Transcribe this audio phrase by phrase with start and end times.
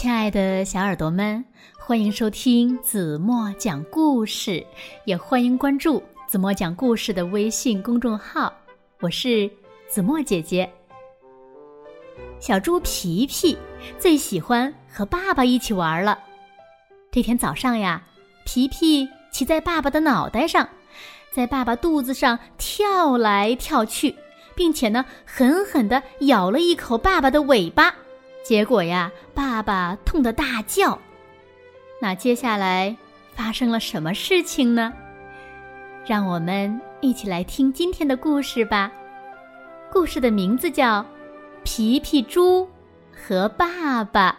[0.00, 1.44] 亲爱的小耳朵们，
[1.76, 4.64] 欢迎收听子墨讲故事，
[5.04, 8.54] 也欢迎关注子墨讲故事的微信公众号。
[9.00, 9.50] 我是
[9.88, 10.70] 子墨姐姐。
[12.38, 13.58] 小猪皮皮
[13.98, 16.16] 最喜欢和爸爸一起玩了。
[17.10, 18.00] 这天早上呀，
[18.46, 20.68] 皮皮骑在爸爸的脑袋上，
[21.32, 24.14] 在爸爸肚子上跳来跳去，
[24.54, 27.92] 并且呢，狠狠地咬了一口爸爸的尾巴。
[28.48, 30.98] 结果呀，爸爸痛得大叫。
[32.00, 32.96] 那接下来
[33.34, 34.90] 发生了什么事情呢？
[36.06, 38.90] 让我们一起来听今天的故事吧。
[39.92, 41.00] 故事的名字叫
[41.62, 42.66] 《皮皮猪
[43.14, 44.32] 和爸爸》。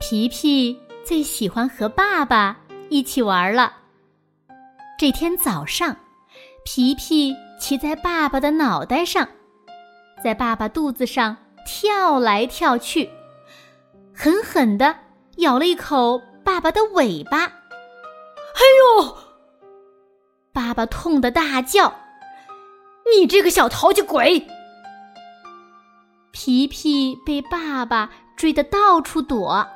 [0.00, 2.56] 皮皮最喜欢和爸爸
[2.88, 3.83] 一起玩了。
[4.96, 5.96] 这天早上，
[6.64, 9.28] 皮皮骑在爸爸的脑袋上，
[10.22, 11.36] 在爸爸肚子上
[11.66, 13.10] 跳来跳去，
[14.14, 14.94] 狠狠地
[15.38, 17.38] 咬了一口爸爸的尾巴。
[17.40, 18.60] 哎
[19.00, 19.16] 呦！
[20.52, 21.92] 爸爸痛得大叫
[23.18, 24.46] ：“你这个小淘气鬼！”
[26.30, 29.66] 皮皮被爸爸追得到处躲。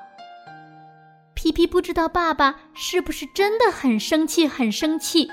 [1.40, 5.30] 皮皮不知道爸爸是不是真的很生气，很生气。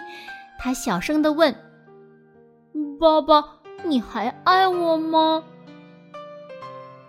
[0.59, 1.51] 他小声的问
[3.01, 3.43] ：“爸爸，
[3.83, 5.43] 你还爱我吗？”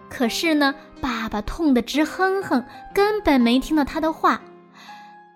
[0.09, 4.41] 可是呢，爸爸痛得直哼哼，根本没听到他的话。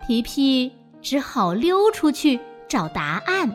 [0.06, 0.72] 皮皮
[1.02, 3.54] 只好溜出去找答案。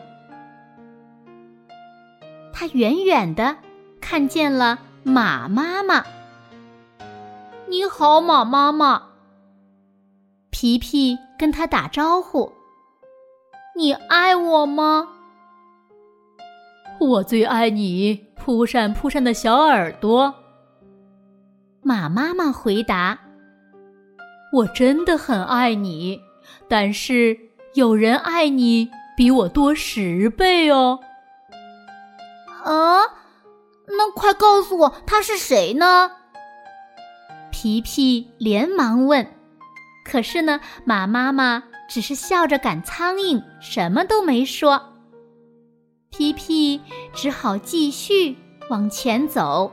[2.52, 3.56] 他远远的
[4.00, 6.04] 看见了马妈妈。
[7.66, 9.02] “你好，马妈妈。”
[10.58, 12.50] 皮皮跟他打招呼
[13.76, 15.06] ：“你爱我吗
[16.98, 20.34] ？”“我最爱你扑扇扑扇的小耳朵。”
[21.84, 23.18] 马妈妈回答
[24.50, 26.22] ：“我真的很爱你，
[26.66, 27.38] 但是
[27.74, 31.00] 有人爱你比我多十倍哦。
[32.64, 33.02] ”“啊，
[33.88, 36.12] 那快告诉我他是谁呢？”
[37.52, 39.35] 皮皮连忙问。
[40.08, 44.80] 可是呢，马妈妈只是笑着赶苍蝇，什么都没说。
[46.10, 46.80] 皮皮
[47.12, 48.36] 只好继续
[48.70, 49.72] 往前走。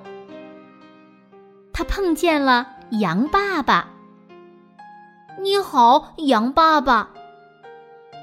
[1.71, 2.67] 他碰见了
[2.99, 3.87] 羊爸爸。
[5.39, 7.11] “你好，羊爸爸。”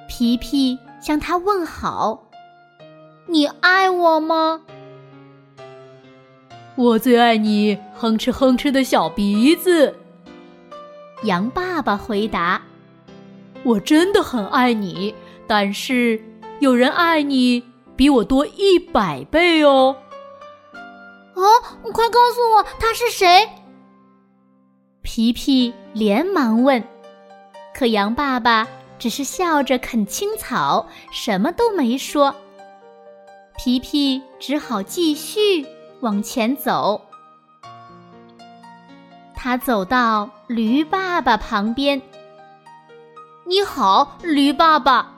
[0.08, 2.28] 皮皮向他问好。
[3.28, 4.62] “你爱我吗
[6.74, 9.94] ？”“我最爱你，哼哧哼哧的小鼻子。”
[11.24, 12.60] 羊爸爸回答
[13.62, 15.14] ：“我真的很爱你，
[15.46, 16.22] 但是
[16.60, 17.62] 有人爱你
[17.96, 19.96] 比我多一百倍哦。
[21.36, 21.44] ”“啊，
[21.92, 23.48] 快告诉我他是谁？”
[25.02, 26.82] 皮皮连忙问。
[27.74, 28.66] 可羊爸爸
[28.98, 32.34] 只是笑着啃青草，什么都没说。
[33.56, 35.66] 皮皮只好继续
[36.00, 37.00] 往前走。
[39.42, 42.02] 他走到驴爸爸旁边。
[43.48, 45.14] “你好，驴爸爸。”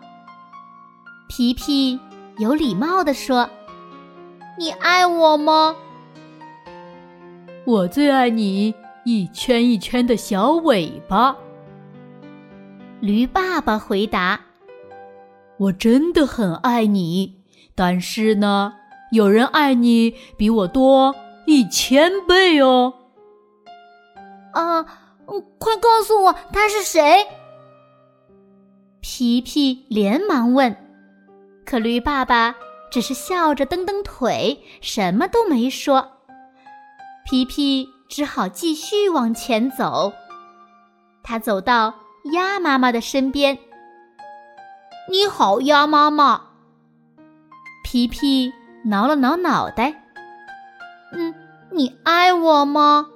[1.29, 1.99] 皮皮
[2.39, 3.51] 有礼貌地说
[4.57, 5.75] ：“你爱我吗
[7.67, 8.73] ？”“我最爱你
[9.05, 11.35] 一圈一圈的小尾巴。”
[13.03, 14.39] 驴爸爸回答
[15.59, 17.41] ：“我真的很爱你，
[17.75, 18.75] 但是呢，
[19.11, 21.13] 有人爱你比我多
[21.45, 22.95] 一千倍哦。”
[24.53, 24.83] 啊，
[25.59, 27.27] 快告诉我他是谁！
[29.01, 30.77] 皮皮连忙问，
[31.65, 32.55] 可驴爸爸
[32.91, 36.07] 只是笑着蹬蹬腿，什么都没说。
[37.25, 40.13] 皮皮只好继续往前走。
[41.23, 41.95] 他走到
[42.33, 43.59] 鸭妈妈的身边。
[45.11, 46.43] “你好，鸭妈妈。”
[47.85, 48.53] 皮皮
[48.85, 50.03] 挠了挠脑袋。
[51.15, 51.35] “嗯，
[51.71, 53.09] 你爱我吗？”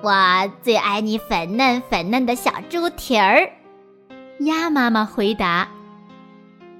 [0.00, 3.50] 我最爱你粉嫩粉嫩的小猪蹄儿，
[4.40, 5.68] 鸭妈妈回答：“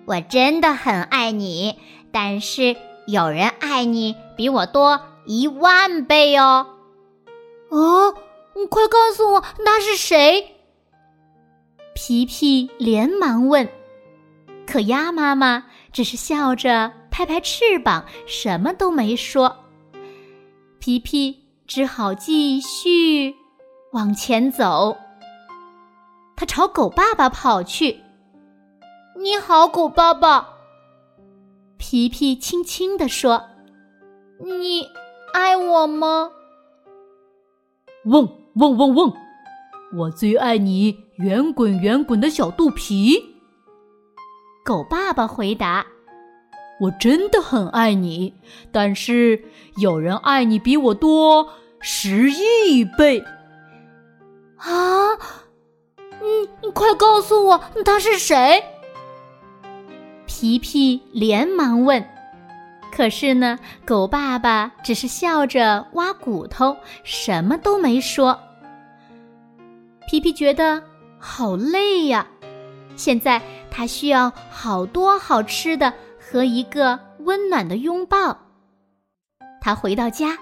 [0.07, 1.77] 我真的很爱你，
[2.13, 2.77] 但是
[3.09, 6.67] 有人爱你比我多一万倍哦。”
[7.71, 8.15] 哦，
[8.55, 10.55] 你快告诉我那是谁？
[11.97, 13.69] 皮皮连忙问，
[14.65, 19.57] 可鸭妈妈只是笑着拍拍翅膀，什么都没说。
[20.79, 21.38] 皮皮。
[21.69, 23.37] 只好继续
[23.93, 24.97] 往前走。
[26.35, 28.01] 他朝狗爸爸跑去。
[29.15, 30.49] 你好，狗爸爸。
[31.77, 33.45] 皮皮轻轻地说
[34.43, 34.87] ：“你
[35.35, 36.31] 爱我吗？”
[38.07, 39.13] 嗡嗡嗡嗡，
[39.95, 43.37] 我最爱你圆滚圆滚的小肚皮。
[44.65, 45.87] 狗爸爸回答
[46.81, 48.35] ：“我真的很爱你，
[48.71, 49.43] 但是
[49.77, 51.49] 有人爱你比我多
[51.81, 53.25] 十亿倍。”
[54.59, 55.15] 啊！
[56.21, 58.63] 你你快告诉我他是谁？
[60.27, 62.05] 皮皮连忙问。
[62.91, 68.37] 可是呢，狗爸爸只是笑着挖骨头，什么都没说。
[70.09, 70.83] 皮皮觉得
[71.19, 72.27] 好累呀，
[72.97, 73.41] 现在
[73.71, 75.95] 他需要好多好吃的
[76.31, 78.37] 和一个温暖的拥抱。
[79.63, 80.37] 他回到家，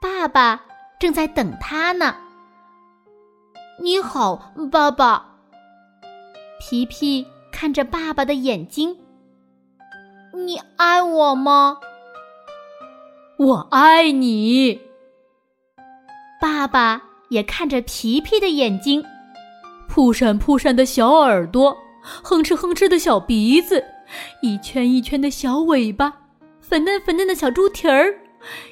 [0.00, 0.64] 爸爸
[0.98, 2.16] 正在等他呢。
[3.78, 5.22] 你好，爸爸。
[6.58, 8.96] 皮皮看着爸爸的眼睛。
[10.32, 11.78] 你爱我吗？
[13.36, 14.80] 我爱你。
[16.40, 19.04] 爸爸也看着皮皮的眼睛，
[19.88, 21.76] 扑闪扑闪的小耳朵，
[22.22, 23.84] 哼哧哼哧的小鼻子，
[24.40, 26.12] 一圈一圈的小尾巴，
[26.60, 28.14] 粉嫩粉嫩的小猪蹄儿，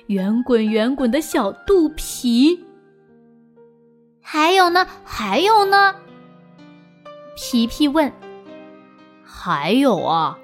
[0.06, 2.64] 圆滚圆滚的小肚皮。
[4.20, 4.86] 还有呢？
[5.04, 5.94] 还有呢？
[7.36, 8.12] 皮皮问。
[9.24, 10.38] 还有啊，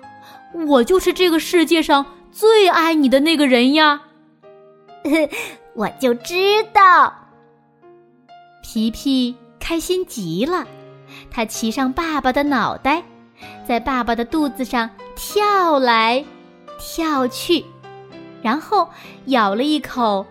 [0.67, 4.01] 我就是这个世界上最爱你的那个人呀！
[5.75, 6.35] 我就知
[6.73, 7.13] 道。
[8.63, 10.67] 皮皮开心极了，
[11.31, 13.05] 他骑上爸爸的脑袋，
[13.67, 16.25] 在爸爸的肚子上跳来
[16.79, 17.65] 跳去，
[18.43, 18.89] 然后
[19.27, 20.27] 咬了一口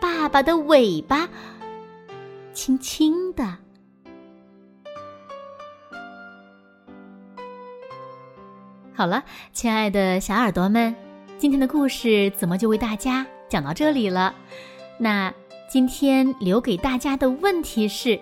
[0.00, 1.28] 爸爸的尾巴。
[2.52, 3.56] 轻轻的，
[8.92, 9.22] 好了，
[9.52, 10.92] 亲爱的小耳朵们，
[11.38, 14.34] 今天的故事怎么就为大家讲到这里了？
[14.98, 15.32] 那
[15.70, 18.18] 今天留给大家的问题是：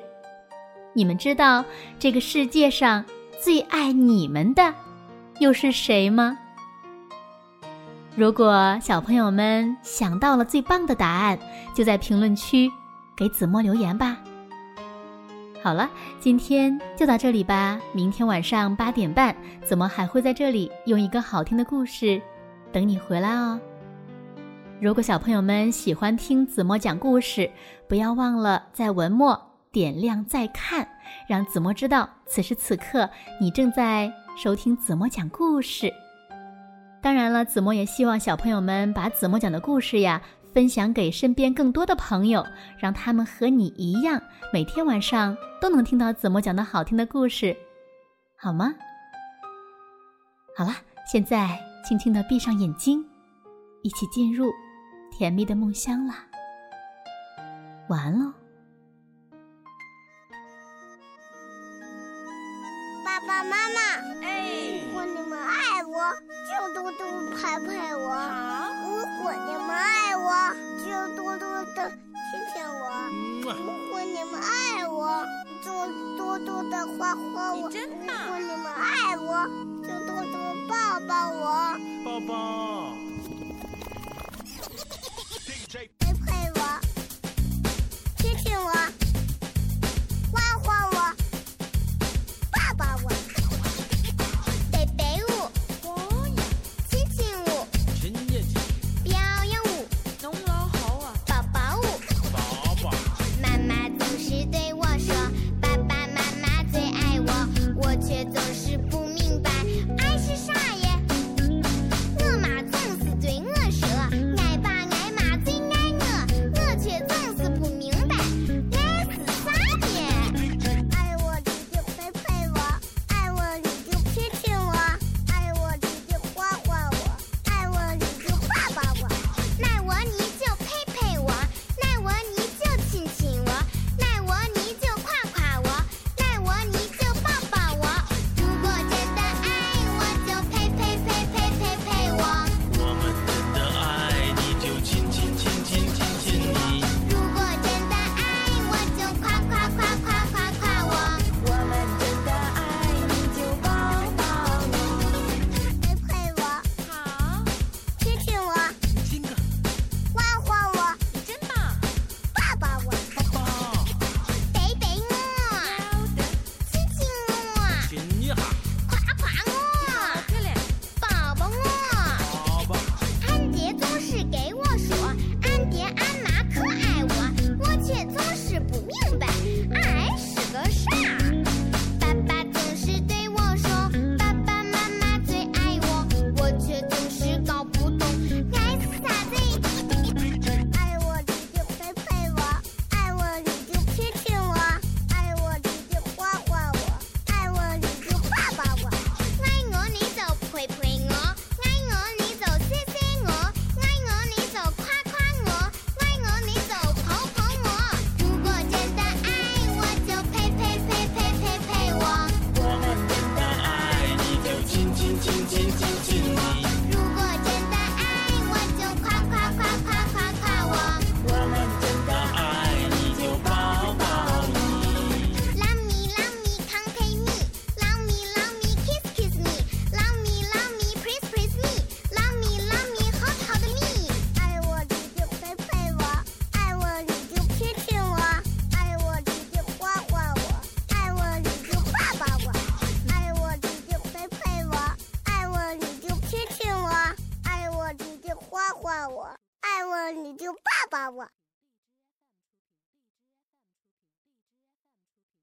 [0.93, 1.65] 你们知道
[1.99, 3.03] 这个世界上
[3.41, 4.75] 最爱你们的
[5.41, 6.37] 又是谁吗？
[8.17, 11.39] 如果小朋友们想到了最棒的答案，
[11.75, 12.71] 就在评论区。
[13.17, 14.19] 给子墨留言吧。
[15.63, 15.89] 好了，
[16.21, 17.81] 今天就到这里吧。
[17.93, 19.35] 明天晚上八点半，
[19.65, 22.21] 子墨还会在这里用一个好听的故事
[22.71, 23.59] 等你回来哦。
[24.83, 27.51] 如果小朋友们喜欢听子墨讲故事，
[27.89, 30.87] 不要忘了在文末点亮再看，
[31.29, 33.09] 让子墨知道此时此刻
[33.41, 35.93] 你正在收听子墨讲故事。
[37.03, 40.23] 当然了，子墨也希望小朋友们把子墨讲的故事呀。
[40.55, 42.43] 分享给身边更多的朋友，
[42.79, 44.19] 让他们和你一样，
[44.55, 47.55] 每天晚上都能听到子墨讲的好听的故事，
[48.39, 48.73] 好吗？
[50.57, 50.73] 好了，
[51.07, 53.05] 现在轻轻的闭上眼睛，
[53.83, 54.51] 一起进入
[55.13, 56.25] 甜蜜的梦乡啦。
[57.91, 58.33] 晚安喽，
[63.17, 63.81] 爸爸妈妈，
[64.23, 66.13] 哎，如果你们爱我，
[66.45, 67.01] 就多多
[67.35, 68.13] 拍拍我；
[68.85, 68.93] 如
[69.23, 70.15] 果你们爱。
[70.19, 70.33] 我
[70.79, 72.83] 就多多的亲亲我，
[73.43, 75.25] 如果你们爱我，
[75.63, 75.71] 就
[76.17, 77.71] 多多的夸夸我；如
[78.29, 79.47] 果你们爱我，
[79.83, 80.35] 就多多
[80.69, 81.79] 抱抱我。
[82.05, 83.06] 抱抱。